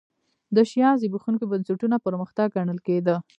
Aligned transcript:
د 0.55 0.57
شیام 0.69 0.95
زبېښونکي 1.01 1.45
بنسټونه 1.51 1.95
پرمختګ 2.05 2.47
ګڼل 2.57 2.79
کېده. 2.87 3.15